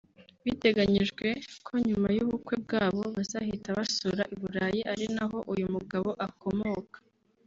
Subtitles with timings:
[0.43, 1.27] Biteganyijwe
[1.65, 6.97] ko nyuma y’ubukwe bwabo bazahita basubira i Burayi ari naho uyu mugabo akomoka